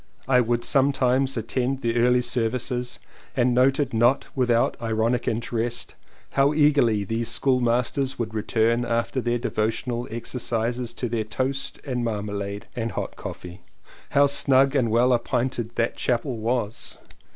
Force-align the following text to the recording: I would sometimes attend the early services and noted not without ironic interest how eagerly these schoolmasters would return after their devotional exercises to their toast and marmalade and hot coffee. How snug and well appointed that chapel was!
I 0.27 0.41
would 0.41 0.63
sometimes 0.65 1.37
attend 1.37 1.81
the 1.81 1.95
early 1.95 2.23
services 2.23 2.97
and 3.37 3.53
noted 3.53 3.93
not 3.93 4.29
without 4.35 4.75
ironic 4.81 5.27
interest 5.27 5.93
how 6.31 6.55
eagerly 6.55 7.03
these 7.03 7.29
schoolmasters 7.29 8.17
would 8.17 8.33
return 8.33 8.83
after 8.83 9.21
their 9.21 9.37
devotional 9.37 10.07
exercises 10.09 10.91
to 10.95 11.07
their 11.07 11.23
toast 11.23 11.79
and 11.85 12.03
marmalade 12.03 12.65
and 12.75 12.93
hot 12.93 13.15
coffee. 13.15 13.61
How 14.09 14.25
snug 14.25 14.75
and 14.75 14.89
well 14.89 15.13
appointed 15.13 15.75
that 15.75 15.97
chapel 15.97 16.35
was! 16.39 16.97